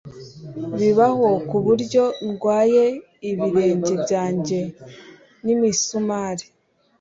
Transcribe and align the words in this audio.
Bibaho 0.77 1.29
kuburyo 1.49 2.03
ndwaye 2.27 2.85
ibirenge 3.31 3.91
byanjye 4.03 4.59
nimisumari 5.43 6.45